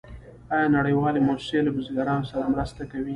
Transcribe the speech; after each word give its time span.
آیا 0.55 0.67
نړیوالې 0.77 1.19
موسسې 1.27 1.57
له 1.65 1.71
بزګرانو 1.75 2.29
سره 2.31 2.51
مرسته 2.53 2.81
کوي؟ 2.91 3.09